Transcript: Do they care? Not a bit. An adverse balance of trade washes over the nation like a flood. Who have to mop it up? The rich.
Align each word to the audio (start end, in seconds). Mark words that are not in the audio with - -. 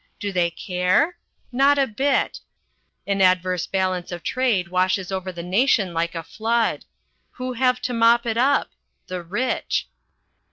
Do 0.19 0.31
they 0.31 0.49
care? 0.49 1.19
Not 1.51 1.77
a 1.77 1.85
bit. 1.85 2.39
An 3.05 3.21
adverse 3.21 3.67
balance 3.67 4.11
of 4.11 4.23
trade 4.23 4.69
washes 4.69 5.11
over 5.11 5.31
the 5.31 5.43
nation 5.43 5.93
like 5.93 6.15
a 6.15 6.23
flood. 6.23 6.85
Who 7.33 7.53
have 7.53 7.79
to 7.81 7.93
mop 7.93 8.25
it 8.25 8.35
up? 8.35 8.71
The 9.05 9.21
rich. 9.21 9.87